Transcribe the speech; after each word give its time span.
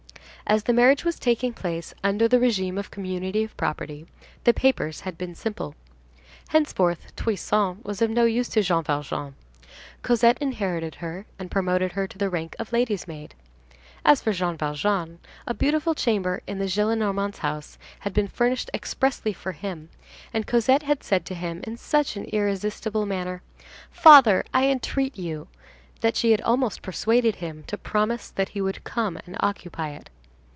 As 0.47 0.63
the 0.63 0.73
marriage 0.73 1.05
was 1.05 1.17
taking 1.17 1.53
place 1.53 1.93
under 2.03 2.27
the 2.27 2.35
régime 2.39 2.77
of 2.77 2.91
community 2.91 3.41
of 3.45 3.55
property, 3.55 4.05
the 4.43 4.53
papers 4.53 4.99
had 4.99 5.17
been 5.17 5.33
simple. 5.33 5.75
Henceforth, 6.49 7.15
Toussaint 7.15 7.85
was 7.85 8.01
of 8.01 8.09
no 8.09 8.25
use 8.25 8.49
to 8.49 8.61
Jean 8.61 8.83
Valjean; 8.83 9.35
Cosette 10.01 10.37
inherited 10.41 10.95
her 10.95 11.25
and 11.39 11.49
promoted 11.49 11.93
her 11.93 12.05
to 12.05 12.17
the 12.17 12.29
rank 12.29 12.57
of 12.59 12.73
lady's 12.73 13.07
maid. 13.07 13.33
As 14.03 14.21
for 14.21 14.33
Jean 14.33 14.57
Valjean, 14.57 15.19
a 15.47 15.53
beautiful 15.53 15.95
chamber 15.95 16.41
in 16.45 16.59
the 16.59 16.65
Gillenormand 16.67 17.37
house 17.37 17.77
had 18.01 18.13
been 18.13 18.27
furnished 18.27 18.69
expressly 18.73 19.31
for 19.31 19.53
him, 19.53 19.87
and 20.33 20.45
Cosette 20.45 20.83
had 20.83 21.01
said 21.01 21.23
to 21.27 21.33
him 21.35 21.61
in 21.63 21.77
such 21.77 22.17
an 22.17 22.25
irresistible 22.25 23.05
manner: 23.05 23.41
"Father, 23.89 24.43
I 24.53 24.67
entreat 24.67 25.17
you," 25.17 25.47
that 26.01 26.17
she 26.17 26.31
had 26.31 26.41
almost 26.41 26.81
persuaded 26.81 27.35
him 27.37 27.63
to 27.67 27.77
promise 27.77 28.29
that 28.31 28.49
he 28.49 28.59
would 28.59 28.83
come 28.83 29.17
and 29.25 29.37
occupy 29.39 29.91
it. 29.91 30.09